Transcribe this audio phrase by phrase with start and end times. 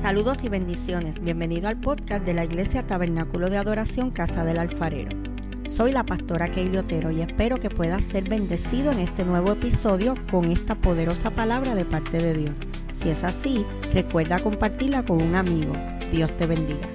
[0.00, 1.22] Saludos y bendiciones.
[1.22, 5.16] Bienvenido al podcast de la Iglesia Tabernáculo de Adoración Casa del Alfarero.
[5.66, 10.14] Soy la pastora Keili Otero y espero que puedas ser bendecido en este nuevo episodio
[10.30, 12.54] con esta poderosa palabra de parte de Dios.
[13.00, 15.72] Si es así, recuerda compartirla con un amigo.
[16.10, 16.88] Dios te bendiga.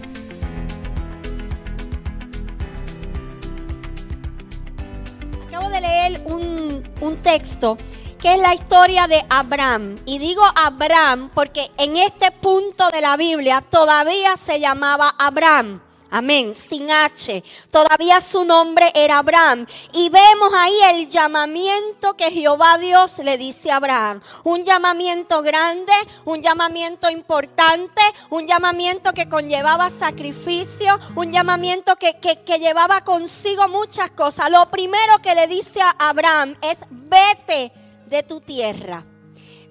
[5.48, 7.77] Acabo de leer un, un texto
[8.20, 9.97] que es la historia de Abraham.
[10.05, 15.81] Y digo Abraham porque en este punto de la Biblia todavía se llamaba Abraham.
[16.09, 17.44] Amén, sin H.
[17.70, 19.66] Todavía su nombre era Abraham.
[19.91, 24.22] Y vemos ahí el llamamiento que Jehová Dios le dice a Abraham.
[24.45, 25.91] Un llamamiento grande,
[26.23, 33.67] un llamamiento importante, un llamamiento que conllevaba sacrificio, un llamamiento que, que, que llevaba consigo
[33.67, 34.49] muchas cosas.
[34.49, 37.73] Lo primero que le dice a Abraham es, vete
[38.07, 39.05] de tu tierra.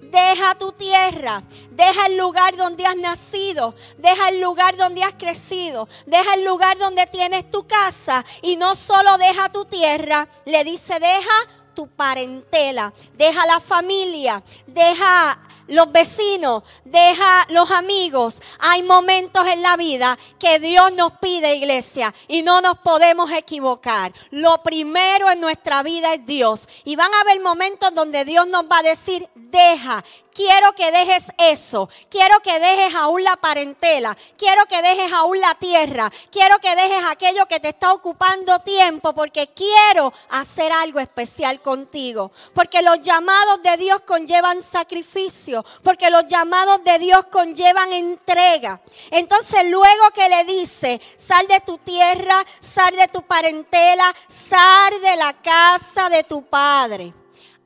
[0.01, 5.89] Deja tu tierra, deja el lugar donde has nacido, deja el lugar donde has crecido,
[6.05, 10.93] deja el lugar donde tienes tu casa y no solo deja tu tierra, le dice
[10.93, 11.33] deja
[11.73, 18.41] tu parentela, deja la familia, deja los vecinos, deja los amigos.
[18.59, 24.13] Hay momentos en la vida que Dios nos pide, iglesia, y no nos podemos equivocar.
[24.31, 26.67] Lo primero en nuestra vida es Dios.
[26.83, 30.03] Y van a haber momentos donde Dios nos va a decir, deja,
[30.37, 35.55] quiero que dejes eso, quiero que dejes aún la parentela, quiero que dejes aún la
[35.55, 41.59] tierra, quiero que dejes aquello que te está ocupando tiempo porque quiero hacer algo especial
[41.61, 48.79] contigo, porque los llamados de Dios conllevan sacrificio, porque los llamados de Dios conllevan entrega.
[49.09, 55.15] Entonces luego que le dice, sal de tu tierra, sal de tu parentela, sal de
[55.15, 57.11] la casa de tu padre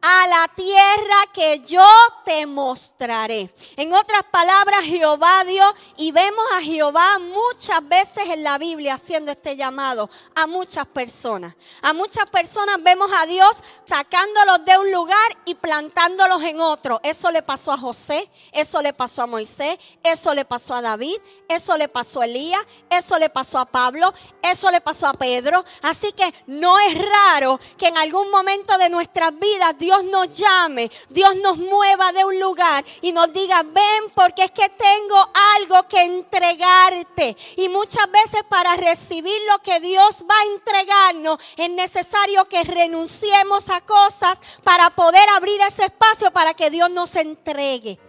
[0.02, 1.86] a la tierra que yo
[2.26, 3.54] te mostraré.
[3.76, 9.32] En otras palabras, Jehová Dios, y vemos a Jehová muchas veces en la Biblia haciendo
[9.32, 11.56] este llamado a muchas personas.
[11.82, 13.52] A muchas personas vemos a Dios
[13.86, 17.00] sacándolos de un lugar y plantándolos en otro.
[17.04, 21.18] Eso le pasó a José, eso le pasó a Moisés, eso le pasó a David,
[21.48, 25.64] eso le pasó a Elías, eso le pasó a Pablo, eso le pasó a Pedro.
[25.84, 30.32] Así que no es raro que en algún momento de nuestras vidas Dios Dios nos
[30.32, 35.18] llame, Dios nos mueva de un lugar y nos diga, ven porque es que tengo
[35.58, 37.36] algo que entregarte.
[37.58, 43.68] Y muchas veces para recibir lo que Dios va a entregarnos es necesario que renunciemos
[43.68, 48.00] a cosas para poder abrir ese espacio para que Dios nos entregue.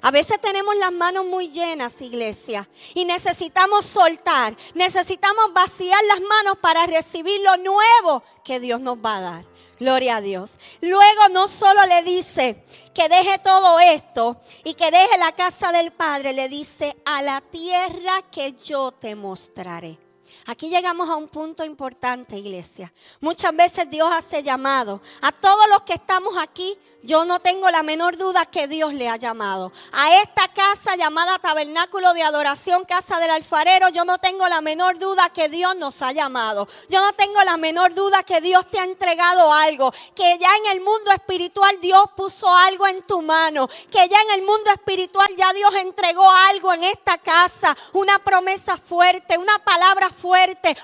[0.00, 6.56] A veces tenemos las manos muy llenas, iglesia, y necesitamos soltar, necesitamos vaciar las manos
[6.62, 9.55] para recibir lo nuevo que Dios nos va a dar.
[9.78, 10.58] Gloria a Dios.
[10.80, 12.64] Luego no solo le dice
[12.94, 17.40] que deje todo esto y que deje la casa del Padre, le dice a la
[17.40, 20.05] tierra que yo te mostraré.
[20.48, 22.92] Aquí llegamos a un punto importante, iglesia.
[23.20, 25.00] Muchas veces Dios hace llamado.
[25.20, 29.08] A todos los que estamos aquí, yo no tengo la menor duda que Dios le
[29.08, 29.72] ha llamado.
[29.92, 35.00] A esta casa llamada Tabernáculo de Adoración, Casa del Alfarero, yo no tengo la menor
[35.00, 36.68] duda que Dios nos ha llamado.
[36.88, 39.92] Yo no tengo la menor duda que Dios te ha entregado algo.
[40.14, 43.68] Que ya en el mundo espiritual Dios puso algo en tu mano.
[43.90, 47.76] Que ya en el mundo espiritual ya Dios entregó algo en esta casa.
[47.92, 50.35] Una promesa fuerte, una palabra fuerte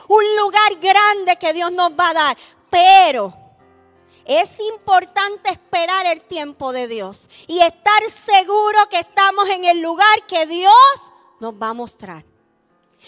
[0.08, 2.36] un lugar grande que Dios nos va a dar.
[2.70, 3.34] Pero
[4.24, 10.26] es importante esperar el tiempo de Dios y estar seguro que estamos en el lugar
[10.26, 10.74] que Dios
[11.40, 12.24] nos va a mostrar.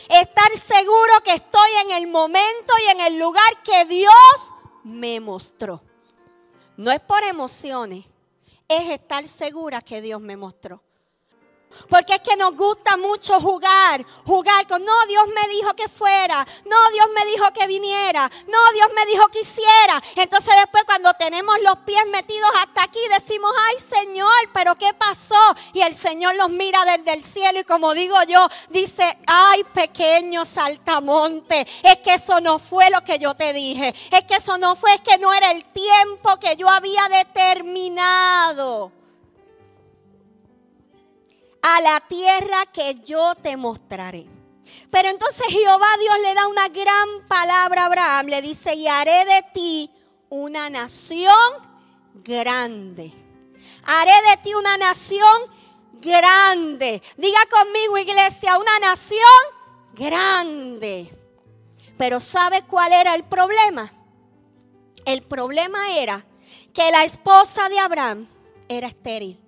[0.08, 4.12] Estar seguro que estoy en el momento y en el lugar que Dios
[4.82, 5.82] me mostró.
[6.76, 8.04] No es por emociones,
[8.66, 10.82] es estar segura que Dios me mostró.
[11.88, 16.46] Porque es que nos gusta mucho jugar, jugar con, no, Dios me dijo que fuera,
[16.64, 20.02] no, Dios me dijo que viniera, no, Dios me dijo que hiciera.
[20.16, 25.54] Entonces después cuando tenemos los pies metidos hasta aquí decimos, ay Señor, pero ¿qué pasó?
[25.72, 30.44] Y el Señor los mira desde el cielo y como digo yo, dice, ay pequeño
[30.44, 34.76] saltamonte, es que eso no fue lo que yo te dije, es que eso no
[34.76, 38.92] fue, es que no era el tiempo que yo había determinado
[41.66, 44.26] a la tierra que yo te mostraré.
[44.90, 49.24] Pero entonces Jehová Dios le da una gran palabra a Abraham, le dice, y haré
[49.24, 49.90] de ti
[50.28, 51.32] una nación
[52.22, 53.14] grande.
[53.86, 55.42] Haré de ti una nación
[56.02, 57.02] grande.
[57.16, 59.20] Diga conmigo, iglesia, una nación
[59.94, 61.16] grande.
[61.96, 63.90] Pero ¿sabe cuál era el problema?
[65.06, 66.26] El problema era
[66.74, 68.28] que la esposa de Abraham
[68.68, 69.43] era estéril.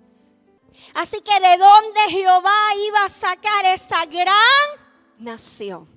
[0.94, 4.40] Así que de dónde Jehová iba a sacar esa gran
[5.18, 5.88] nación.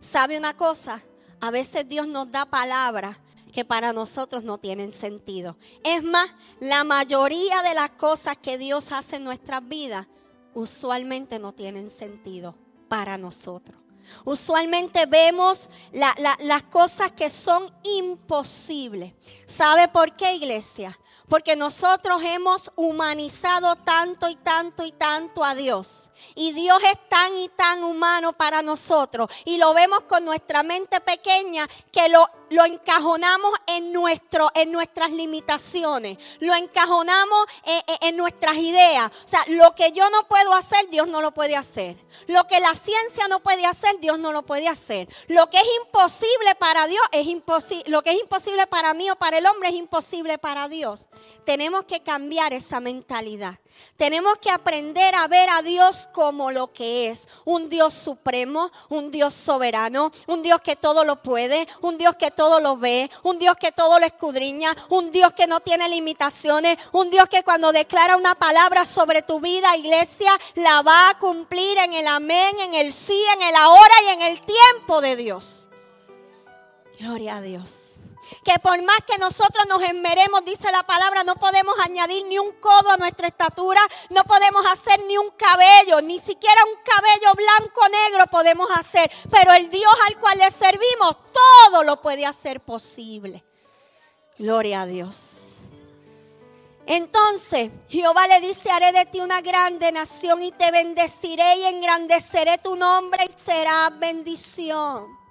[0.00, 1.02] ¿Sabe una cosa?
[1.40, 3.18] A veces Dios nos da palabras
[3.52, 5.56] que para nosotros no tienen sentido.
[5.82, 6.30] Es más,
[6.60, 10.06] la mayoría de las cosas que Dios hace en nuestras vidas
[10.54, 12.54] usualmente no tienen sentido
[12.88, 13.78] para nosotros.
[14.24, 19.14] Usualmente vemos las cosas que son imposibles.
[19.46, 20.98] ¿Sabe por qué, iglesia?
[21.28, 26.10] Porque nosotros hemos humanizado tanto y tanto y tanto a Dios.
[26.34, 29.28] Y Dios es tan y tan humano para nosotros.
[29.44, 35.10] Y lo vemos con nuestra mente pequeña que lo, lo encajonamos en, nuestro, en nuestras
[35.10, 36.18] limitaciones.
[36.40, 39.10] Lo encajonamos en, en nuestras ideas.
[39.24, 41.96] O sea, lo que yo no puedo hacer, Dios no lo puede hacer.
[42.26, 45.08] Lo que la ciencia no puede hacer, Dios no lo puede hacer.
[45.28, 47.84] Lo que es imposible para Dios es imposible.
[47.86, 51.08] Lo que es imposible para mí o para el hombre es imposible para Dios.
[51.44, 53.58] Tenemos que cambiar esa mentalidad.
[53.96, 57.26] Tenemos que aprender a ver a Dios como lo que es.
[57.44, 62.30] Un Dios supremo, un Dios soberano, un Dios que todo lo puede, un Dios que
[62.30, 66.78] todo lo ve, un Dios que todo lo escudriña, un Dios que no tiene limitaciones,
[66.92, 71.78] un Dios que cuando declara una palabra sobre tu vida, iglesia, la va a cumplir
[71.78, 75.68] en el amén, en el sí, en el ahora y en el tiempo de Dios.
[76.98, 77.85] Gloria a Dios
[78.44, 82.52] que por más que nosotros nos esmeremos, dice la palabra, no podemos añadir ni un
[82.60, 83.80] codo a nuestra estatura,
[84.10, 89.10] no podemos hacer ni un cabello, ni siquiera un cabello blanco o negro podemos hacer,
[89.30, 93.44] pero el Dios al cual le servimos todo lo puede hacer posible.
[94.38, 95.36] Gloria a Dios.
[96.86, 102.58] Entonces Jehová le dice, haré de ti una grande nación y te bendeciré y engrandeceré
[102.58, 105.25] tu nombre y será bendición.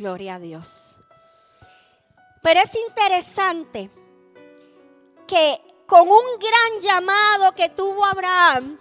[0.00, 0.96] Gloria a Dios.
[2.40, 3.90] Pero es interesante
[5.26, 8.78] que con un gran llamado que tuvo Abraham,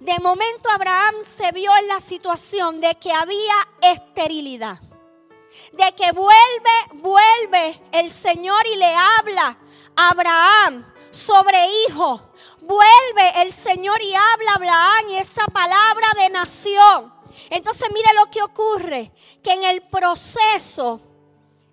[0.00, 4.80] de momento Abraham se vio en la situación de que había esterilidad.
[5.74, 9.56] De que vuelve, vuelve el Señor y le habla
[9.94, 12.32] a Abraham sobre hijo.
[12.62, 17.17] Vuelve el Señor y habla a Abraham y esa palabra de nación.
[17.50, 19.12] Entonces mire lo que ocurre,
[19.42, 21.00] que en el proceso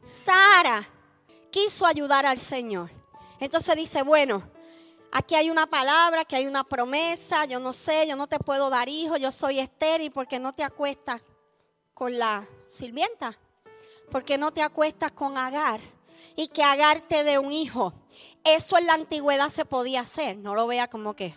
[0.03, 0.87] Sara
[1.51, 2.91] quiso ayudar al Señor.
[3.39, 4.43] Entonces dice, bueno,
[5.11, 8.69] aquí hay una palabra, aquí hay una promesa, yo no sé, yo no te puedo
[8.69, 11.21] dar hijo, yo soy estéril porque no te acuestas
[11.93, 13.37] con la sirvienta,
[14.11, 15.79] porque no te acuestas con Agar
[16.35, 17.93] y que Agar te dé un hijo.
[18.43, 21.35] Eso en la antigüedad se podía hacer, no lo vea como que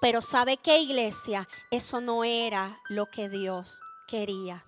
[0.00, 1.48] pero ¿sabe qué iglesia?
[1.70, 4.64] Eso no era lo que Dios quería.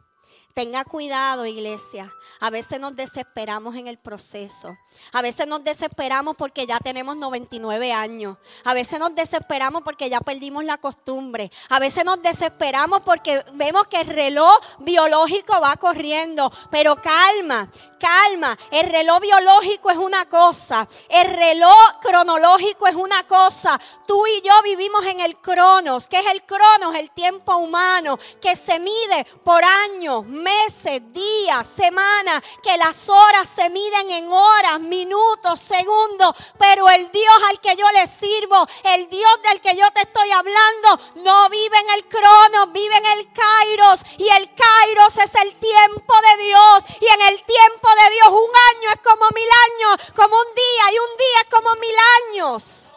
[0.54, 2.12] Tenga cuidado, iglesia.
[2.40, 4.76] A veces nos desesperamos en el proceso.
[5.12, 8.36] A veces nos desesperamos porque ya tenemos 99 años.
[8.64, 11.52] A veces nos desesperamos porque ya perdimos la costumbre.
[11.68, 16.52] A veces nos desesperamos porque vemos que el reloj biológico va corriendo.
[16.70, 18.58] Pero calma, calma.
[18.72, 20.88] El reloj biológico es una cosa.
[21.08, 23.80] El reloj cronológico es una cosa.
[24.06, 26.08] Tú y yo vivimos en el cronos.
[26.08, 26.96] ¿Qué es el cronos?
[26.96, 32.42] El tiempo humano que se mide por años, meses, días, semanas.
[32.62, 36.34] Que las horas se miden en horas, minutos, segundos.
[36.58, 40.30] Pero el Dios al que yo le sirvo, el Dios del que yo te estoy
[40.32, 44.00] hablando, no vive en el cronos, vive en el kairos.
[44.18, 46.84] Y el kairos es el tiempo de Dios.
[47.00, 50.92] Y en el tiempo de Dios un año es como mil años, como un día.
[50.92, 51.96] Y un día es como mil
[52.28, 52.90] años.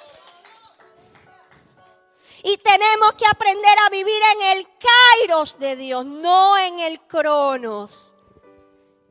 [2.43, 8.13] Y tenemos que aprender a vivir en el kairos de Dios, no en el cronos.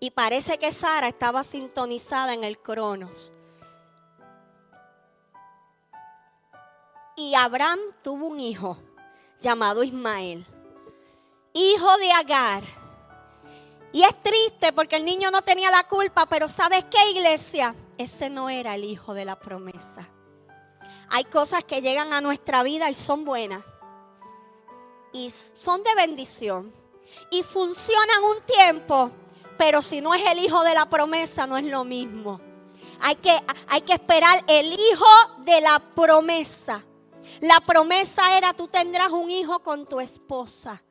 [0.00, 3.32] Y parece que Sara estaba sintonizada en el cronos.
[7.16, 8.78] Y Abraham tuvo un hijo
[9.40, 10.46] llamado Ismael,
[11.54, 12.81] hijo de Agar.
[13.92, 17.74] Y es triste porque el niño no tenía la culpa, pero ¿sabes qué iglesia?
[17.98, 20.08] Ese no era el hijo de la promesa.
[21.10, 23.62] Hay cosas que llegan a nuestra vida y son buenas.
[25.12, 25.30] Y
[25.60, 26.72] son de bendición.
[27.30, 29.10] Y funcionan un tiempo,
[29.58, 32.40] pero si no es el hijo de la promesa, no es lo mismo.
[33.00, 35.06] Hay que, hay que esperar el hijo
[35.40, 36.82] de la promesa.
[37.40, 40.82] La promesa era, tú tendrás un hijo con tu esposa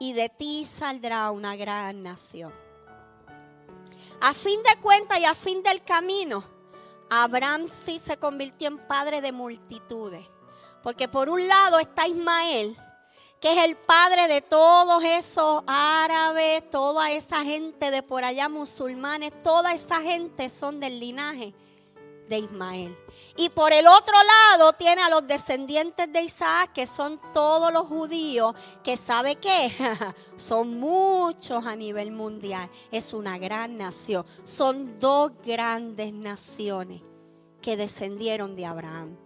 [0.00, 2.52] y de ti saldrá una gran nación.
[4.20, 6.42] A fin de cuentas y a fin del camino,
[7.10, 10.26] Abraham sí se convirtió en padre de multitudes.
[10.82, 12.78] Porque por un lado está Ismael,
[13.40, 19.32] que es el padre de todos esos árabes, toda esa gente de por allá musulmanes,
[19.42, 21.52] toda esa gente son del linaje
[22.30, 22.96] de Ismael.
[23.36, 27.86] Y por el otro lado tiene a los descendientes de Isaac, que son todos los
[27.86, 29.70] judíos, que sabe que
[30.38, 32.70] son muchos a nivel mundial.
[32.90, 34.24] Es una gran nación.
[34.44, 37.02] Son dos grandes naciones
[37.60, 39.18] que descendieron de Abraham.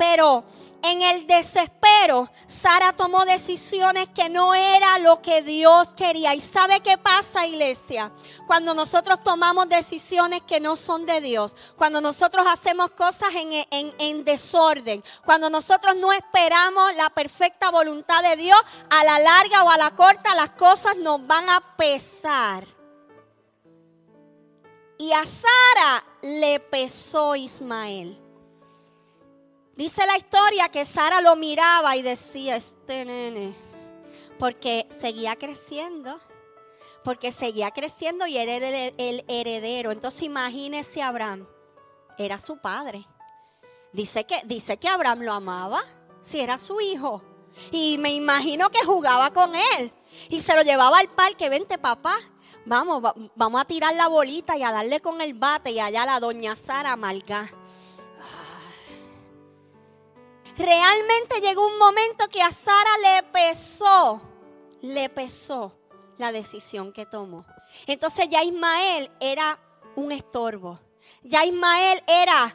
[0.00, 0.44] Pero
[0.82, 6.34] en el desespero, Sara tomó decisiones que no era lo que Dios quería.
[6.34, 8.10] ¿Y sabe qué pasa, iglesia?
[8.46, 14.24] Cuando nosotros tomamos decisiones que no son de Dios, cuando nosotros hacemos cosas en, en
[14.24, 19.76] desorden, cuando nosotros no esperamos la perfecta voluntad de Dios, a la larga o a
[19.76, 22.66] la corta las cosas nos van a pesar.
[24.96, 28.29] Y a Sara le pesó Ismael.
[29.80, 33.54] Dice la historia que Sara lo miraba y decía, este nene,
[34.38, 36.20] porque seguía creciendo,
[37.02, 39.90] porque seguía creciendo y era el heredero.
[39.90, 41.46] Entonces imagínese Abraham,
[42.18, 43.06] era su padre.
[43.90, 45.82] Dice que, dice que Abraham lo amaba,
[46.20, 47.22] si era su hijo.
[47.72, 49.94] Y me imagino que jugaba con él.
[50.28, 52.18] Y se lo llevaba al parque, vente papá,
[52.66, 55.70] vamos, vamos a tirar la bolita y a darle con el bate.
[55.70, 57.50] Y allá la doña Sara amarga
[60.60, 64.20] realmente llegó un momento que a Sara le pesó,
[64.82, 65.72] le pesó
[66.18, 67.44] la decisión que tomó.
[67.86, 69.58] Entonces ya Ismael era
[69.96, 70.78] un estorbo.
[71.22, 72.54] Ya Ismael era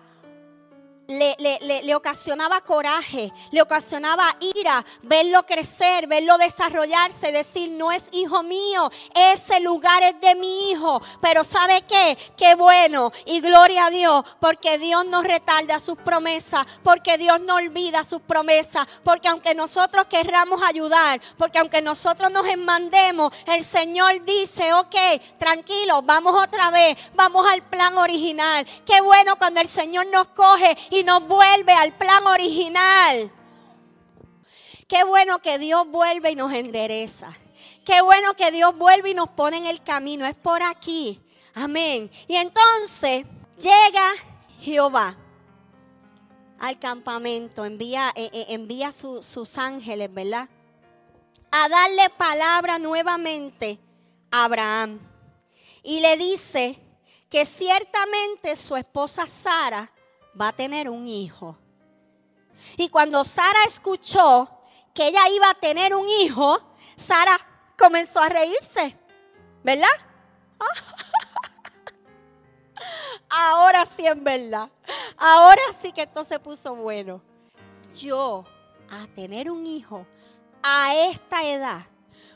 [1.07, 8.91] le, ocasionaba coraje, le ocasionaba ira, verlo crecer, verlo desarrollarse, decir, no es hijo mío,
[9.13, 11.01] ese lugar es de mi hijo.
[11.21, 12.17] Pero ¿sabe qué?
[12.37, 17.55] Qué bueno y gloria a Dios, porque Dios no retarda sus promesas, porque Dios no
[17.55, 24.23] olvida sus promesas, porque aunque nosotros querramos ayudar, porque aunque nosotros nos enmandemos, el Señor
[24.25, 24.95] dice, ok,
[25.37, 28.65] tranquilo, vamos otra vez, vamos al plan original.
[28.85, 33.31] Qué bueno cuando el Señor nos coge nos vuelve al plan original.
[34.87, 37.33] Qué bueno que Dios vuelve y nos endereza.
[37.83, 40.25] Qué bueno que Dios vuelve y nos pone en el camino.
[40.25, 41.21] Es por aquí.
[41.53, 42.11] Amén.
[42.27, 43.25] Y entonces
[43.59, 44.11] llega
[44.59, 45.17] Jehová
[46.59, 50.49] al campamento, envía, eh, eh, envía sus ángeles, ¿verdad?
[51.51, 53.79] A darle palabra nuevamente
[54.31, 54.99] a Abraham.
[55.83, 56.79] Y le dice
[57.29, 59.91] que ciertamente su esposa Sara
[60.39, 61.57] va a tener un hijo.
[62.77, 64.49] Y cuando Sara escuchó
[64.93, 66.59] que ella iba a tener un hijo,
[66.95, 67.37] Sara
[67.77, 68.97] comenzó a reírse,
[69.63, 69.87] ¿verdad?
[73.29, 74.69] Ahora sí es verdad.
[75.17, 77.21] Ahora sí que esto se puso bueno.
[77.93, 78.43] Yo
[78.89, 80.05] a tener un hijo
[80.61, 81.85] a esta edad,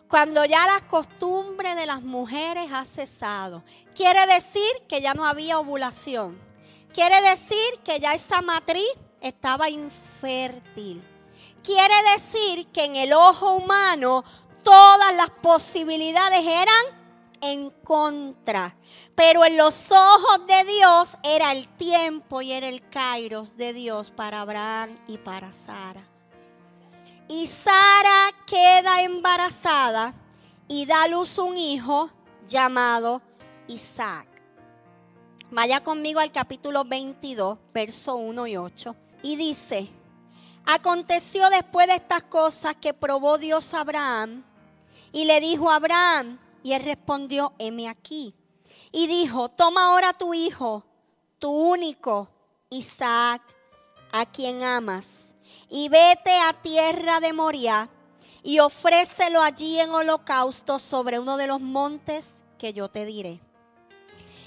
[0.08, 3.64] cuando ya la costumbre de las mujeres ha cesado,
[3.96, 6.49] quiere decir que ya no había ovulación
[6.94, 8.90] Quiere decir que ya esa matriz
[9.22, 11.04] estaba infértil.
[11.64, 14.24] Quiere decir que en el ojo humano
[14.64, 17.00] todas las posibilidades eran
[17.42, 18.76] en contra.
[19.16, 24.12] Pero en los ojos de Dios era el tiempo y era el kairos de Dios
[24.12, 26.08] para Abraham y para Sara.
[27.28, 30.16] Y Sara queda embarazada
[30.68, 32.10] y da luz un hijo
[32.48, 33.22] llamado
[33.68, 34.29] Isaac.
[35.52, 38.96] Vaya conmigo al capítulo 22, verso 1 y 8.
[39.24, 39.90] Y dice,
[40.66, 44.44] aconteció después de estas cosas que probó Dios a Abraham
[45.12, 48.36] y le dijo a Abraham, y él respondió, heme aquí.
[48.92, 50.84] Y dijo, toma ahora tu hijo,
[51.40, 52.30] tu único,
[52.70, 53.42] Isaac,
[54.12, 55.34] a quien amas,
[55.68, 57.90] y vete a tierra de Moria
[58.44, 63.42] y ofrécelo allí en holocausto sobre uno de los montes que yo te diré.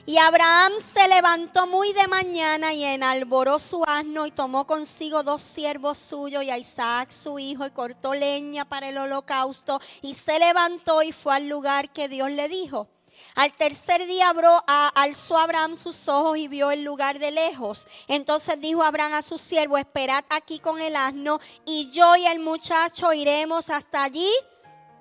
[0.05, 5.43] Y Abraham se levantó muy de mañana y enalboró su asno y tomó consigo dos
[5.43, 10.41] siervos suyos y a Isaac su hijo y cortó leña para el holocausto y se
[10.41, 12.89] levantó y fue al lugar que Dios le dijo.
[13.37, 17.87] Al tercer día abrió, alzó Abraham sus ojos y vio el lugar de lejos.
[18.09, 22.41] Entonces dijo Abraham a su siervo, esperad aquí con el asno y yo y el
[22.41, 24.33] muchacho iremos hasta allí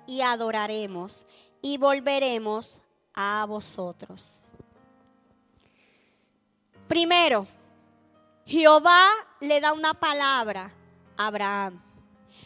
[0.06, 1.26] y adoraremos
[1.60, 2.78] y volveremos
[3.14, 4.41] a vosotros.
[6.92, 7.46] Primero,
[8.44, 9.08] Jehová
[9.40, 10.70] le da una palabra
[11.16, 11.82] a Abraham.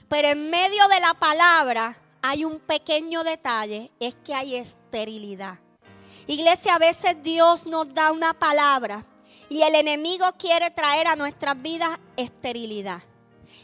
[0.09, 5.59] Pero en medio de la palabra hay un pequeño detalle, es que hay esterilidad.
[6.29, 9.05] Iglesia, a veces Dios nos da una palabra
[9.49, 13.03] y el enemigo quiere traer a nuestras vidas esterilidad.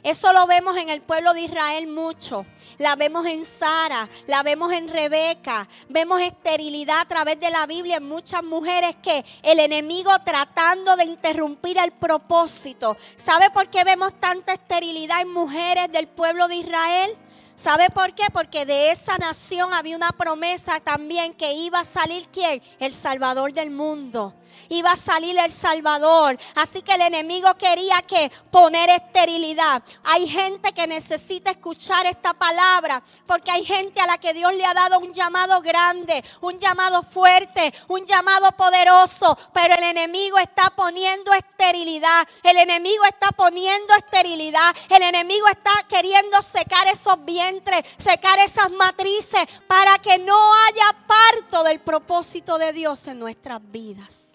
[0.02, 2.44] Eso lo vemos en el pueblo de Israel mucho.
[2.78, 5.68] La vemos en Sara, la vemos en Rebeca.
[5.88, 11.04] Vemos esterilidad a través de la Biblia en muchas mujeres que el enemigo tratando de
[11.04, 12.96] interrumpir el propósito.
[13.16, 17.16] ¿Sabe por qué vemos tanta esterilidad en mujeres del pueblo de Israel?
[17.54, 18.24] ¿Sabe por qué?
[18.32, 22.60] Porque de esa nación había una promesa también que iba a salir quién?
[22.80, 24.34] El Salvador del mundo
[24.68, 26.38] iba a salir el Salvador.
[26.54, 29.82] Así que el enemigo quería que poner esterilidad.
[30.04, 34.64] Hay gente que necesita escuchar esta palabra porque hay gente a la que Dios le
[34.64, 40.70] ha dado un llamado grande, un llamado fuerte, un llamado poderoso, pero el enemigo está
[40.74, 42.26] poniendo esterilidad.
[42.42, 44.74] El enemigo está poniendo esterilidad.
[44.88, 51.62] El enemigo está queriendo secar esos vientres, secar esas matrices para que no haya parto
[51.64, 54.31] del propósito de Dios en nuestras vidas.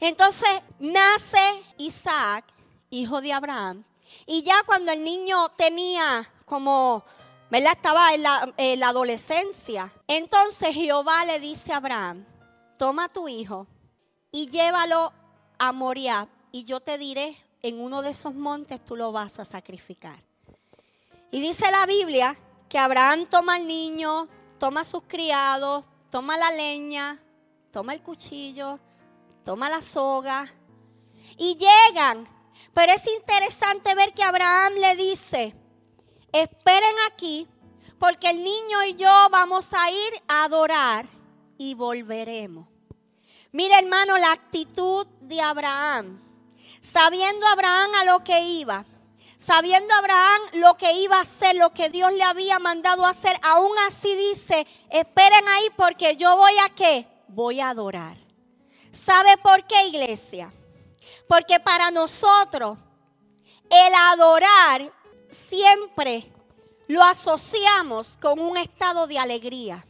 [0.00, 2.44] Entonces nace Isaac,
[2.90, 3.84] hijo de Abraham,
[4.26, 7.04] y ya cuando el niño tenía como,
[7.50, 7.72] ¿verdad?
[7.76, 12.24] Estaba en la, adolescencia, entonces Jehová le dice a Abraham,
[12.78, 13.66] toma tu hijo
[14.30, 15.12] y llévalo
[15.58, 19.44] a Moriah y yo te diré, en uno de esos montes tú lo vas a
[19.44, 20.22] sacrificar.
[21.30, 22.38] Y dice la Biblia
[22.68, 24.28] que Abraham toma al niño,
[24.58, 27.20] toma a sus criados, toma la leña,
[27.72, 28.78] toma el cuchillo,
[29.48, 30.46] toma la soga
[31.38, 32.28] y llegan.
[32.74, 35.54] Pero es interesante ver que Abraham le dice,
[36.30, 37.48] esperen aquí
[37.98, 41.08] porque el niño y yo vamos a ir a adorar
[41.56, 42.68] y volveremos.
[43.50, 46.20] Mira hermano la actitud de Abraham.
[46.82, 48.84] Sabiendo Abraham a lo que iba,
[49.38, 53.72] sabiendo Abraham lo que iba a hacer, lo que Dios le había mandado hacer, aún
[53.88, 57.06] así dice, esperen ahí porque yo voy a qué?
[57.28, 58.27] Voy a adorar.
[58.92, 60.52] ¿Sabe por qué, iglesia?
[61.26, 62.78] Porque para nosotros
[63.70, 64.92] el adorar
[65.30, 66.30] siempre
[66.86, 69.84] lo asociamos con un estado de alegría.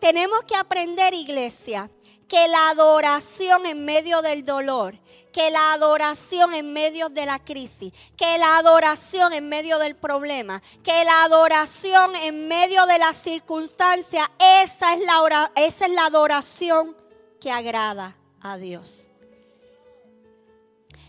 [0.00, 1.90] Tenemos que aprender, iglesia,
[2.28, 4.96] que la adoración en medio del dolor,
[5.32, 10.62] que la adoración en medio de la crisis, que la adoración en medio del problema,
[10.84, 16.99] que la adoración en medio de la circunstancia, esa es la, esa es la adoración
[17.40, 19.10] que agrada a Dios.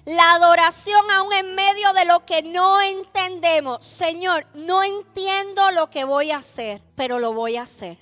[0.05, 3.85] La adoración aún en medio de lo que no entendemos.
[3.85, 7.99] Señor, no entiendo lo que voy a hacer, pero lo voy a hacer.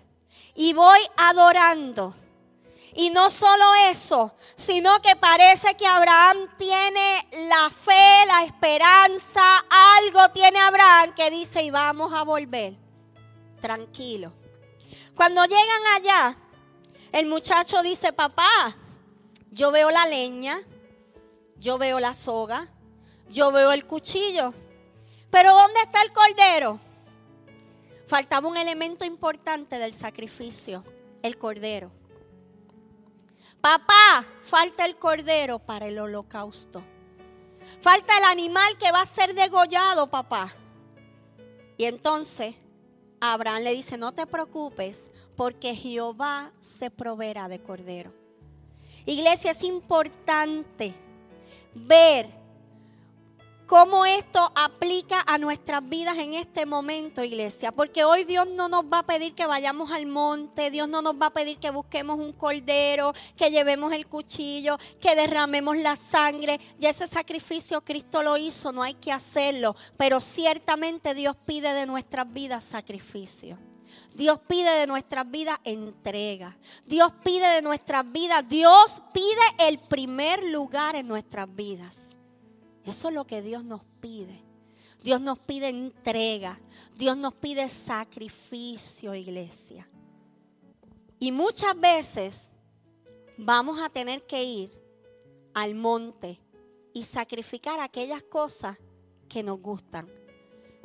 [0.56, 2.16] Y voy adorando.
[2.94, 10.30] Y no solo eso, sino que parece que Abraham tiene la fe, la esperanza, algo
[10.32, 12.76] tiene Abraham que dice y vamos a volver.
[13.62, 14.32] Tranquilo.
[15.16, 16.38] Cuando llegan allá,
[17.12, 18.76] el muchacho dice, papá,
[19.52, 20.62] yo veo la leña,
[21.58, 22.68] yo veo la soga,
[23.30, 24.54] yo veo el cuchillo,
[25.30, 26.80] pero ¿dónde está el cordero?
[28.08, 30.84] Faltaba un elemento importante del sacrificio,
[31.22, 31.92] el cordero.
[33.62, 36.82] Papá, falta el cordero para el holocausto.
[37.82, 40.56] Falta el animal que va a ser degollado, papá.
[41.78, 42.56] Y entonces
[43.20, 48.12] Abraham le dice, no te preocupes, porque Jehová se proveerá de cordero.
[49.06, 50.94] Iglesia, es importante
[51.74, 52.30] ver
[53.66, 57.72] cómo esto aplica a nuestras vidas en este momento, iglesia.
[57.72, 61.16] Porque hoy Dios no nos va a pedir que vayamos al monte, Dios no nos
[61.16, 66.60] va a pedir que busquemos un cordero, que llevemos el cuchillo, que derramemos la sangre.
[66.82, 69.78] Y ese sacrificio Cristo lo hizo, no hay que hacerlo.
[69.96, 73.58] Pero ciertamente Dios pide de nuestras vidas sacrificio.
[74.14, 76.58] Dios pide de nuestras vidas entrega.
[76.86, 78.48] Dios pide de nuestras vidas.
[78.48, 81.96] Dios pide el primer lugar en nuestras vidas.
[82.86, 84.44] Eso es lo que Dios nos pide.
[85.02, 86.60] Dios nos pide entrega.
[86.96, 89.88] Dios nos pide sacrificio, iglesia.
[91.20, 92.50] Y muchas veces
[93.38, 94.72] vamos a tener que ir
[95.54, 96.40] al monte
[96.94, 98.78] y sacrificar aquellas cosas
[99.28, 100.10] que nos gustan,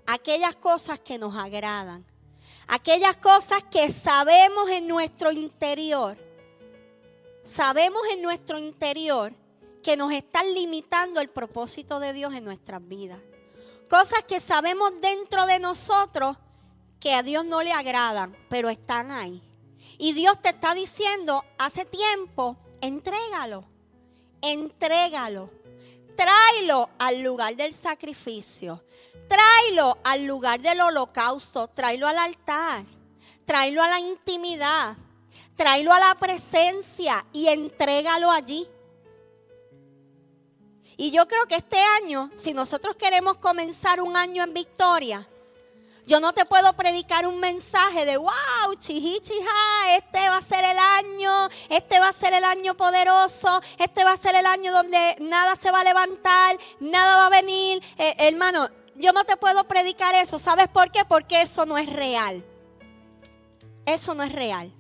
[0.07, 2.05] aquellas cosas que nos agradan,
[2.67, 6.17] aquellas cosas que sabemos en nuestro interior,
[7.45, 9.33] sabemos en nuestro interior
[9.83, 13.21] que nos están limitando el propósito de Dios en nuestras vidas.
[13.89, 16.37] Cosas que sabemos dentro de nosotros
[16.99, 19.43] que a Dios no le agradan, pero están ahí.
[19.99, 23.65] Y Dios te está diciendo, hace tiempo, entrégalo,
[24.41, 25.51] entrégalo,
[26.17, 28.83] tráelo al lugar del sacrificio.
[29.29, 32.85] Tráelo al lugar del holocausto, tráelo al altar,
[33.45, 34.97] tráelo a la intimidad,
[35.57, 38.69] tráelo a la presencia y entrégalo allí.
[40.97, 45.29] Y yo creo que este año, si nosotros queremos comenzar un año en victoria,
[46.07, 50.65] yo no te puedo predicar un mensaje de, wow, chiji, chija, este va a ser
[50.65, 54.73] el año, este va a ser el año poderoso, este va a ser el año
[54.73, 57.83] donde nada se va a levantar, nada va a venir.
[57.97, 60.39] Eh, hermano, yo no te puedo predicar eso.
[60.39, 61.05] ¿Sabes por qué?
[61.05, 62.45] Porque eso no es real.
[63.87, 64.73] Eso no es real.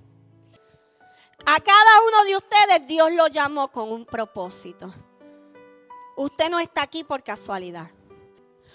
[1.46, 4.94] A cada uno de ustedes Dios lo llamó con un propósito.
[6.16, 7.90] Usted no está aquí por casualidad.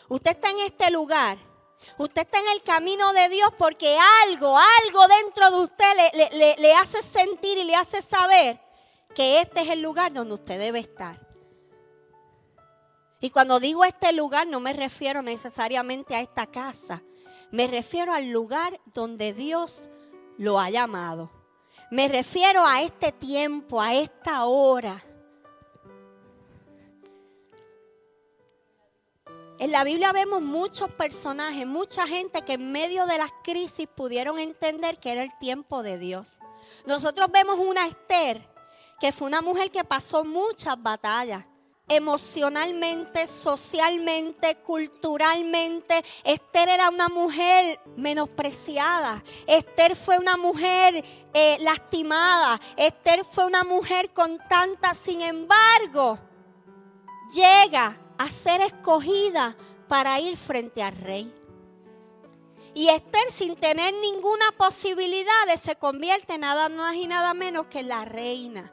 [0.08, 1.49] Usted está en este lugar.
[1.98, 7.02] Usted está en el camino de Dios porque algo, algo dentro de usted le, hace
[7.04, 8.60] sentir y le hace saber
[9.16, 11.20] que este es el lugar donde usted debe estar.
[13.22, 17.02] Y cuando digo este lugar no me refiero necesariamente a esta casa.
[17.52, 19.90] Me refiero al lugar donde Dios
[20.38, 21.32] lo ha llamado.
[21.92, 25.04] Me refiero a este tiempo, a esta hora.
[29.60, 34.40] En la Biblia vemos muchos personajes, mucha gente que en medio de las crisis pudieron
[34.40, 36.40] entender que era el tiempo de Dios.
[36.86, 38.42] Nosotros vemos una Esther
[39.02, 41.44] que fue una mujer que pasó muchas batallas
[41.90, 46.06] emocionalmente, socialmente, culturalmente.
[46.24, 49.22] Esther era una mujer menospreciada.
[49.46, 52.62] Esther fue una mujer eh, lastimada.
[52.78, 56.18] Esther fue una mujer con tanta, sin embargo,
[57.34, 59.56] llega a ser escogida
[59.88, 61.34] para ir frente al rey.
[62.76, 68.06] Y Esther, sin tener ninguna posibilidad, se convierte nada más y nada menos que la
[68.06, 68.72] reina.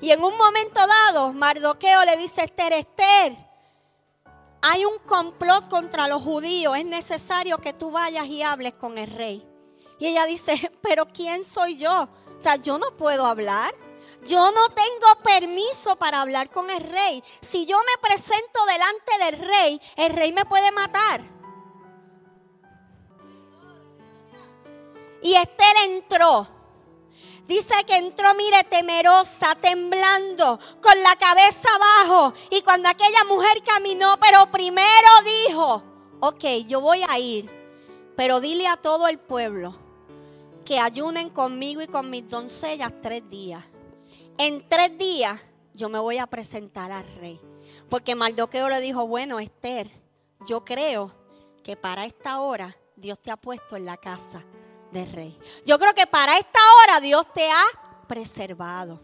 [0.00, 3.36] Y en un momento dado, Mardoqueo le dice a Esther, Esther,
[4.60, 9.10] hay un complot contra los judíos, es necesario que tú vayas y hables con el
[9.10, 9.46] rey.
[10.00, 12.08] Y ella dice, pero ¿quién soy yo?
[12.38, 13.72] O sea, yo no puedo hablar.
[14.22, 17.22] Yo no tengo permiso para hablar con el rey.
[17.40, 21.22] Si yo me presento delante del rey, el rey me puede matar.
[25.22, 26.48] Y Esther entró
[27.46, 32.34] Dice que entró, mire, temerosa, temblando, con la cabeza abajo.
[32.50, 35.08] Y cuando aquella mujer caminó, pero primero
[35.48, 35.82] dijo,
[36.20, 37.50] ok, yo voy a ir,
[38.16, 39.76] pero dile a todo el pueblo
[40.64, 43.64] que ayunen conmigo y con mis doncellas tres días.
[44.38, 45.40] En tres días
[45.74, 47.40] yo me voy a presentar al rey.
[47.88, 49.90] Porque Mardoqueo le dijo, bueno, Esther,
[50.46, 51.14] yo creo
[51.62, 54.44] que para esta hora Dios te ha puesto en la casa
[54.90, 55.38] de rey.
[55.64, 57.64] Yo creo que para esta hora Dios te ha
[58.08, 59.00] preservado.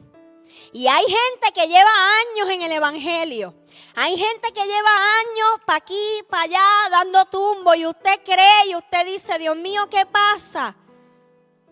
[0.72, 3.54] Y hay gente que lleva años en el Evangelio.
[3.94, 7.74] Hay gente que lleva años para aquí, para allá, dando tumbo.
[7.74, 10.74] Y usted cree y usted dice, Dios mío, ¿qué pasa?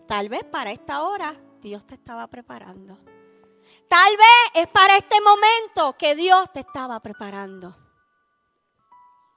[0.07, 2.99] Tal vez para esta hora Dios te estaba preparando.
[3.87, 7.75] Tal vez es para este momento que Dios te estaba preparando.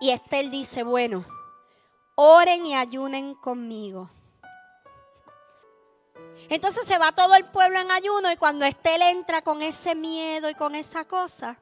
[0.00, 1.24] Y Estel dice, bueno,
[2.16, 4.10] oren y ayunen conmigo.
[6.48, 10.48] Entonces se va todo el pueblo en ayuno y cuando Estel entra con ese miedo
[10.50, 11.58] y con esa cosa,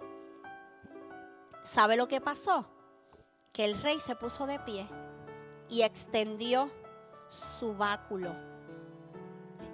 [1.64, 2.64] ¿sabe lo que pasó?
[3.52, 4.88] Que el rey se puso de pie
[5.68, 6.70] y extendió
[7.28, 8.34] su báculo.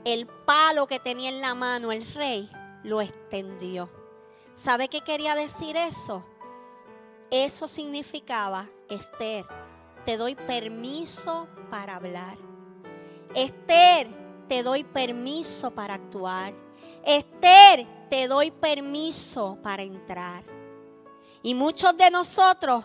[0.04, 2.50] El palo que tenía en la mano el rey
[2.84, 3.90] lo extendió.
[4.54, 6.24] ¿Sabe qué quería decir eso?
[7.30, 9.44] Eso significaba, Esther,
[10.04, 12.38] te doy permiso para hablar.
[13.34, 14.08] Esther,
[14.48, 16.54] te doy permiso para actuar.
[17.04, 20.44] Esther, te doy permiso para entrar.
[21.42, 22.84] Y muchos de nosotros,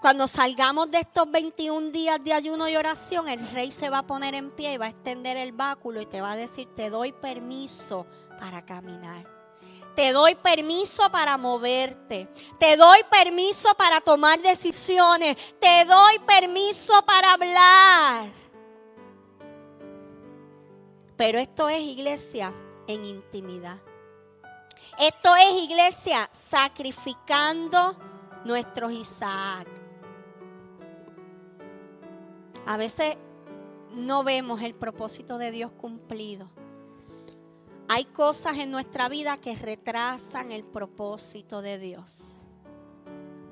[0.00, 4.06] cuando salgamos de estos 21 días de ayuno y oración, el rey se va a
[4.06, 6.90] poner en pie y va a extender el báculo y te va a decir, te
[6.90, 8.06] doy permiso
[8.38, 9.37] para caminar.
[9.98, 12.28] Te doy permiso para moverte.
[12.56, 15.36] Te doy permiso para tomar decisiones.
[15.58, 18.30] Te doy permiso para hablar.
[21.16, 22.54] Pero esto es iglesia
[22.86, 23.78] en intimidad.
[25.00, 27.96] Esto es iglesia sacrificando
[28.44, 29.66] nuestros Isaac.
[32.66, 33.16] A veces
[33.94, 36.48] no vemos el propósito de Dios cumplido.
[37.90, 42.36] Hay cosas en nuestra vida que retrasan el propósito de Dios.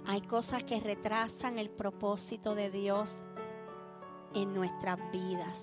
[0.07, 3.25] Hay cosas que retrasan el propósito de Dios
[4.35, 5.59] en nuestras vidas.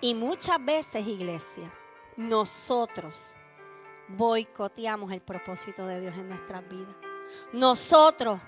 [0.00, 1.70] Y muchas veces, iglesia,
[2.16, 3.14] nosotros
[4.08, 6.96] boicoteamos el propósito de Dios en nuestras vidas.
[7.52, 8.40] Nosotros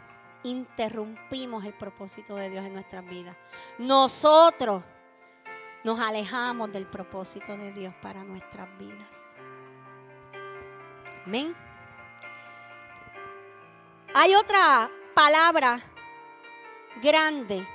[0.45, 3.37] interrumpimos el propósito de Dios en nuestras vidas.
[3.79, 4.83] Nosotros
[5.85, 9.17] nos alejamos del propósito de Dios para nuestras vidas.
[11.27, 11.55] Amén.
[14.15, 15.83] Hay otra palabra
[17.03, 17.69] grande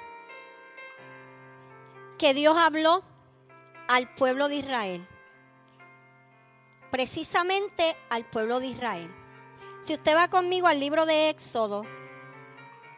[2.17, 3.04] que Dios habló
[3.88, 5.08] al pueblo de Israel.
[6.91, 9.13] Precisamente al pueblo de Israel.
[9.82, 11.86] Si usted va conmigo al libro de Éxodo,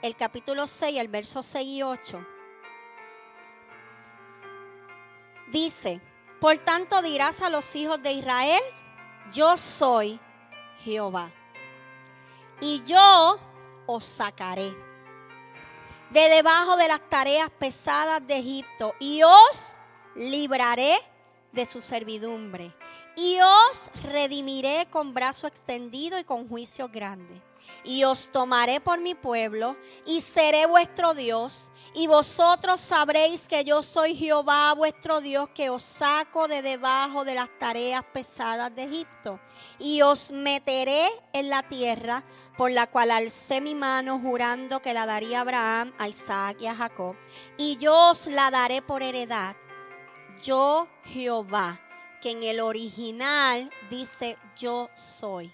[0.02, 2.26] el capítulo 6, el verso 6 y 8,
[5.52, 6.02] dice,
[6.40, 8.62] por tanto dirás a los hijos de Israel,
[9.32, 10.20] yo soy
[10.84, 11.32] Jehová.
[12.60, 13.40] Y yo
[13.86, 14.74] os sacaré
[16.12, 19.74] de debajo de las tareas pesadas de Egipto y os
[20.16, 20.98] libraré
[21.52, 22.74] de su servidumbre
[23.16, 27.42] y os redimiré con brazo extendido y con juicio grande.
[27.84, 31.71] Y os tomaré por mi pueblo y seré vuestro Dios.
[31.94, 37.36] Y vosotros sabréis que yo soy Jehová vuestro Dios que os saco de debajo de
[37.36, 39.40] las tareas pesadas de Egipto.
[39.78, 42.24] Y os meteré en la tierra
[42.58, 46.68] por la cual alcé mi mano jurando que la daría a Abraham, a Isaac y
[46.68, 47.16] a Jacob.
[47.58, 49.58] Y yo os la daré por heredad.
[50.42, 51.80] Yo Jehová
[52.22, 55.52] que en el original dice yo soy.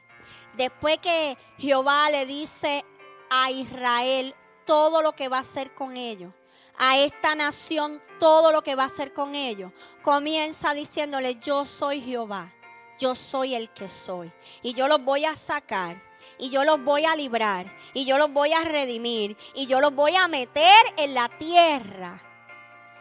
[0.55, 2.85] Después que Jehová le dice
[3.29, 4.35] a Israel
[4.67, 6.31] todo lo que va a hacer con ellos,
[6.77, 9.71] a esta nación todo lo que va a hacer con ellos,
[10.03, 12.53] comienza diciéndole yo soy Jehová,
[12.99, 14.31] yo soy el que soy.
[14.61, 16.03] Y yo los voy a sacar
[16.37, 19.93] y yo los voy a librar y yo los voy a redimir y yo los
[19.93, 22.21] voy a meter en la tierra.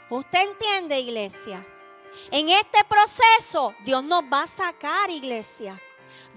[0.09, 1.67] ¿Usted entiende, iglesia?
[2.31, 5.81] En este proceso Dios nos va a sacar, iglesia.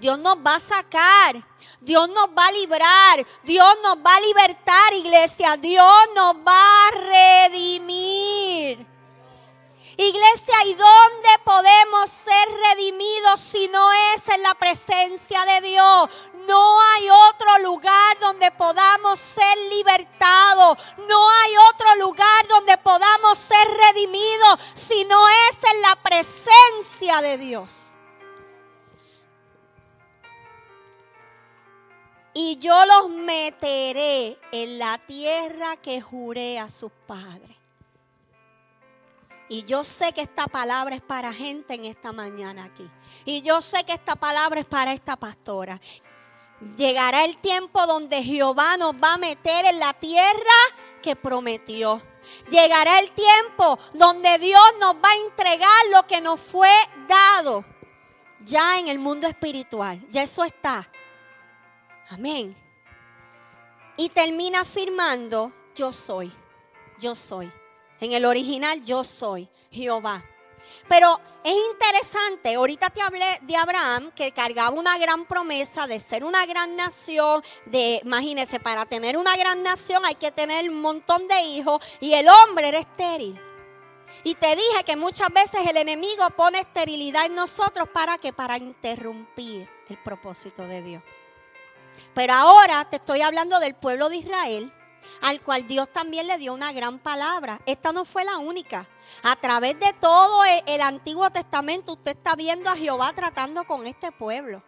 [0.00, 1.46] Dios nos va a sacar.
[1.80, 3.26] Dios nos va a librar.
[3.42, 5.56] Dios nos va a libertar, iglesia.
[5.56, 6.90] Dios nos va a
[7.48, 8.86] redimir.
[9.96, 16.08] Iglesia, ¿y dónde podemos ser redimidos si no es en la presencia de Dios?
[16.46, 20.78] No hay otro lugar donde podamos ser libertados.
[21.06, 27.36] No hay otro lugar donde podamos ser redimidos si no es en la presencia de
[27.36, 27.89] Dios.
[32.32, 37.56] Y yo los meteré en la tierra que juré a sus padres.
[39.48, 42.88] Y yo sé que esta palabra es para gente en esta mañana aquí.
[43.24, 45.80] Y yo sé que esta palabra es para esta pastora.
[46.76, 50.54] Llegará el tiempo donde Jehová nos va a meter en la tierra
[51.02, 52.00] que prometió.
[52.48, 56.70] Llegará el tiempo donde Dios nos va a entregar lo que nos fue
[57.08, 57.64] dado.
[58.44, 60.00] Ya en el mundo espiritual.
[60.10, 60.88] Ya eso está.
[62.10, 62.56] Amén.
[63.96, 66.32] Y termina afirmando, yo soy.
[66.98, 67.50] Yo soy.
[68.00, 70.24] En el original yo soy Jehová.
[70.88, 76.24] Pero es interesante, ahorita te hablé de Abraham que cargaba una gran promesa de ser
[76.24, 81.26] una gran nación, de, imagínese, para tener una gran nación hay que tener un montón
[81.28, 83.40] de hijos y el hombre era estéril.
[84.22, 88.58] Y te dije que muchas veces el enemigo pone esterilidad en nosotros para que para
[88.58, 91.02] interrumpir el propósito de Dios.
[92.14, 94.72] Pero ahora te estoy hablando del pueblo de Israel
[95.20, 97.60] al cual Dios también le dio una gran palabra.
[97.66, 98.86] Esta no fue la única.
[99.22, 104.12] A través de todo el, Antiguo Testamento usted está viendo a Jehová tratando con este
[104.12, 104.62] pueblo.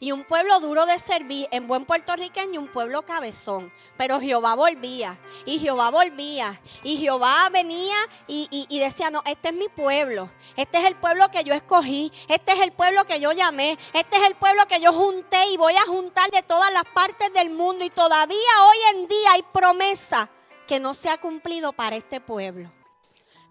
[0.00, 3.72] Y un pueblo duro de servir, en buen puertorriqueño, un pueblo cabezón.
[3.96, 7.96] Pero Jehová volvía, y Jehová volvía, y Jehová venía
[8.28, 12.12] y, y, decía, no, este es mi pueblo, este es el pueblo que yo escogí,
[12.28, 15.56] este es el pueblo que yo llamé, este es el pueblo que yo junté y
[15.56, 17.84] voy a juntar de todas las partes del mundo.
[17.84, 18.36] Y todavía
[18.68, 20.30] hoy en día hay promesa
[20.68, 22.70] que no se ha cumplido para este pueblo.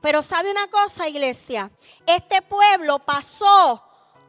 [0.02, 1.72] Pero sabe una cosa, iglesia,
[2.06, 3.84] este pueblo pasó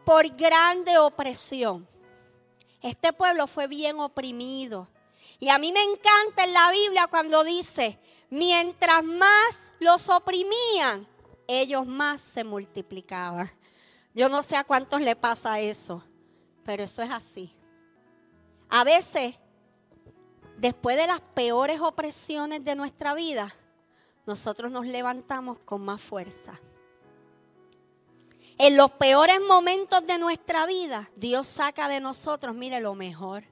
[0.09, 1.87] por grande opresión.
[2.81, 4.89] Este pueblo fue bien oprimido.
[5.39, 7.99] Y a mí me encanta en la Biblia cuando dice,
[8.31, 11.07] mientras más los oprimían,
[11.47, 13.53] ellos más se multiplicaban.
[14.15, 16.03] Yo no sé a cuántos le pasa eso,
[16.65, 17.55] pero eso es así.
[18.71, 19.35] A veces,
[20.57, 23.55] después de las peores opresiones de nuestra vida,
[24.25, 26.59] nosotros nos levantamos con más fuerza.
[28.61, 33.45] En los peores momentos de nuestra vida, Dios saca de nosotros, mire, lo mejor.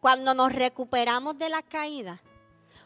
[0.00, 2.22] Cuando nos recuperamos de la caída,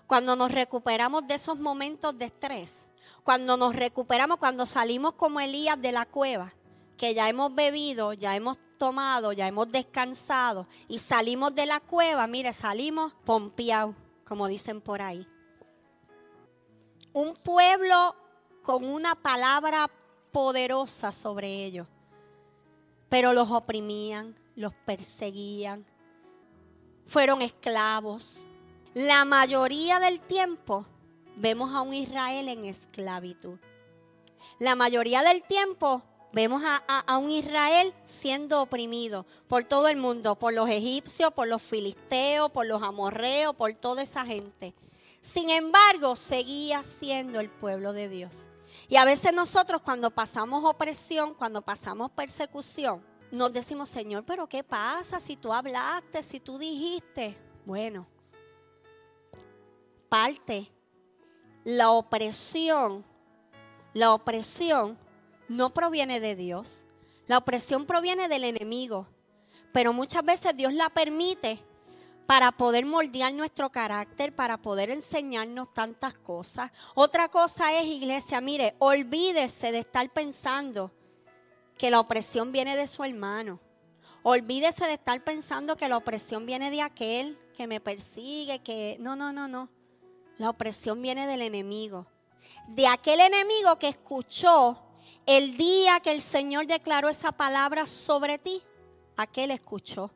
[0.09, 2.89] cuando nos recuperamos de esos momentos de estrés,
[3.23, 6.53] cuando nos recuperamos, cuando salimos como Elías de la cueva,
[6.97, 12.27] que ya hemos bebido, ya hemos tomado, ya hemos descansado y salimos de la cueva,
[12.27, 13.95] mire, salimos pompeados,
[14.27, 15.29] como dicen por ahí.
[17.13, 18.17] Un pueblo
[18.63, 19.89] con una palabra
[20.33, 21.87] poderosa sobre ellos.
[23.09, 25.87] Pero los oprimían, los perseguían,
[27.07, 28.45] fueron esclavos.
[28.95, 30.87] La mayoría del tiempo
[31.37, 33.59] vemos a un Israel en esclavitud.
[34.59, 40.53] La mayoría del tiempo vemos a, un Israel siendo oprimido por todo el mundo, por
[40.53, 44.75] los egipcios, por los filisteos, por los amorreos, por toda esa gente.
[45.21, 48.47] Sin embargo, seguía siendo el pueblo de Dios.
[48.89, 54.65] Y a veces nosotros cuando pasamos opresión, cuando pasamos persecución, nos decimos, Señor, pero ¿qué
[54.65, 57.37] pasa si tú hablaste, si tú dijiste?
[57.67, 58.07] Bueno,
[60.09, 60.73] parte,
[61.65, 63.05] la opresión,
[63.93, 64.99] la opresión
[65.49, 66.87] no proviene de Dios.
[67.27, 69.07] La opresión proviene del enemigo.
[69.73, 71.63] Pero muchas veces Dios la permite
[72.29, 76.71] para poder moldear nuestro carácter, para poder enseñarnos tantas cosas.
[76.95, 80.93] Otra cosa es, iglesia, mire, olvídese de estar pensando
[81.79, 83.61] que la opresión viene de su hermano.
[84.23, 88.99] Olvídese de estar pensando que la opresión viene de aquel que me persigue, que...
[89.01, 89.71] No, no, no, no.
[90.37, 92.07] La opresión viene del enemigo.
[92.67, 94.79] De aquel enemigo que escuchó
[95.25, 98.63] el día que el Señor declaró esa palabra sobre ti,
[99.17, 100.11] aquel escuchó.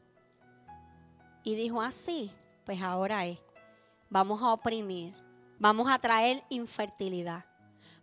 [1.44, 2.30] Y dijo así,
[2.64, 3.38] pues ahora es,
[4.08, 5.14] vamos a oprimir,
[5.58, 7.44] vamos a traer infertilidad,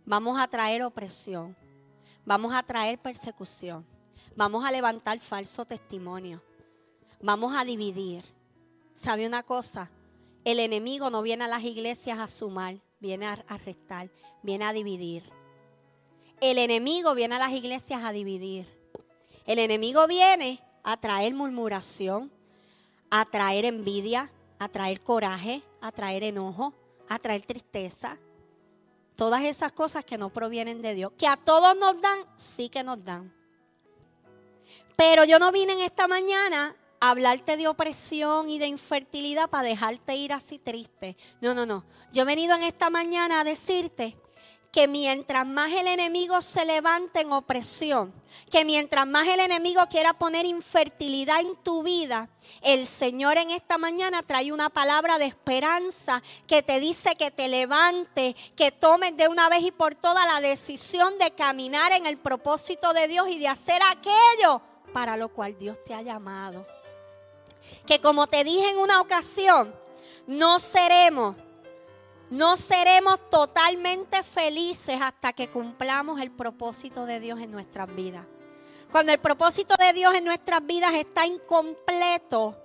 [0.04, 1.56] vamos a traer opresión,
[2.24, 3.86] vamos a traer persecución,
[4.36, 6.42] vamos a levantar falso testimonio,
[7.20, 8.24] vamos a dividir.
[8.94, 9.90] ¿Sabe una cosa?
[10.44, 14.10] El enemigo no viene a las iglesias a sumar, viene a arrestar,
[14.42, 15.24] viene a dividir.
[16.40, 18.66] El enemigo viene a las iglesias a dividir.
[19.46, 22.30] El enemigo viene a traer murmuración,
[23.10, 26.72] a traer envidia, a traer coraje, a traer enojo,
[27.08, 28.18] a traer tristeza.
[29.16, 31.12] Todas esas cosas que no provienen de Dios.
[31.18, 33.34] Que a todos nos dan, sí que nos dan.
[34.96, 39.68] Pero yo no vine en esta mañana a hablarte de opresión y de infertilidad para
[39.68, 41.16] dejarte ir así triste.
[41.40, 41.84] No, no, no.
[42.12, 44.16] Yo he venido en esta mañana a decirte
[44.72, 48.12] que mientras más el enemigo se levante en opresión,
[48.50, 52.28] que mientras más el enemigo quiera poner infertilidad en tu vida,
[52.62, 57.48] el Señor en esta mañana trae una palabra de esperanza que te dice que te
[57.48, 62.16] levante, que tomes de una vez y por todas la decisión de caminar en el
[62.16, 66.66] propósito de Dios y de hacer aquello para lo cual Dios te ha llamado.
[67.86, 69.74] Que como te dije en una ocasión,
[70.26, 71.36] no seremos
[72.30, 78.24] no seremos totalmente felices hasta que cumplamos el propósito de Dios en nuestras vidas.
[78.90, 82.56] Cuando el propósito de Dios en nuestras vidas está incompleto,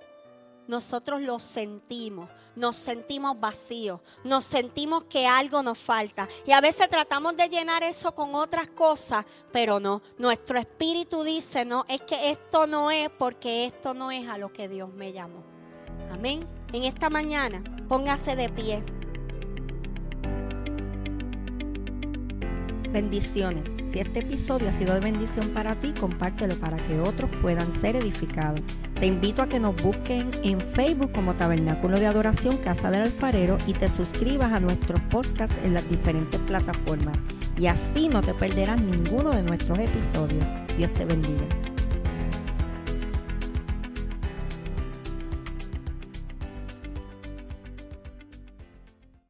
[0.66, 6.28] nosotros lo sentimos, nos sentimos vacíos, nos sentimos que algo nos falta.
[6.44, 10.02] Y a veces tratamos de llenar eso con otras cosas, pero no.
[10.18, 14.52] Nuestro espíritu dice, no, es que esto no es porque esto no es a lo
[14.52, 15.44] que Dios me llamó.
[16.10, 16.48] Amén.
[16.72, 18.95] En esta mañana, póngase de pie.
[22.96, 23.62] Bendiciones.
[23.84, 27.94] Si este episodio ha sido de bendición para ti, compártelo para que otros puedan ser
[27.94, 28.62] edificados.
[28.98, 33.58] Te invito a que nos busquen en Facebook como Tabernáculo de Adoración Casa del Alfarero
[33.66, 37.18] y te suscribas a nuestros podcasts en las diferentes plataformas.
[37.58, 40.46] Y así no te perderás ninguno de nuestros episodios.
[40.78, 41.75] Dios te bendiga.